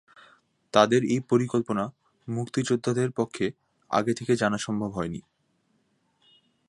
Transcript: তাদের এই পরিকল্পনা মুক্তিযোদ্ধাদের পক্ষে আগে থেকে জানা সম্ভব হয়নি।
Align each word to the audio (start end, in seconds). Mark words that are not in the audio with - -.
তাদের 0.73 1.01
এই 1.05 1.19
পরিকল্পনা 1.29 1.83
মুক্তিযোদ্ধাদের 2.27 3.09
পক্ষে 3.11 3.45
আগে 3.91 4.13
থেকে 4.13 4.33
জানা 4.35 4.57
সম্ভব 4.57 4.89
হয়নি। 4.91 5.21